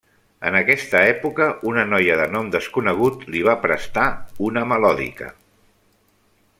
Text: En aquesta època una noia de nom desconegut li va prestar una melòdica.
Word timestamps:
En 0.49 0.55
aquesta 0.59 1.01
època 1.09 1.49
una 1.73 1.83
noia 1.91 2.15
de 2.21 2.25
nom 2.37 2.49
desconegut 2.57 3.27
li 3.35 3.45
va 3.49 3.57
prestar 3.67 4.07
una 4.51 4.67
melòdica. 4.75 5.33